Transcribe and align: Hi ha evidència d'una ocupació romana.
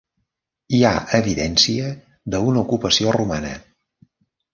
Hi 0.77 0.77
ha 0.87 0.93
evidència 1.17 1.91
d'una 2.35 2.59
ocupació 2.63 3.13
romana. 3.17 3.53